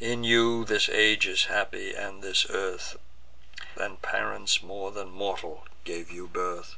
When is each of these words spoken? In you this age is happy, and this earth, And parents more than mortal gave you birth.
In 0.00 0.24
you 0.24 0.64
this 0.64 0.88
age 0.88 1.26
is 1.26 1.44
happy, 1.44 1.92
and 1.94 2.22
this 2.22 2.46
earth, 2.48 2.96
And 3.76 4.00
parents 4.00 4.62
more 4.62 4.90
than 4.90 5.10
mortal 5.10 5.66
gave 5.84 6.10
you 6.10 6.26
birth. 6.26 6.76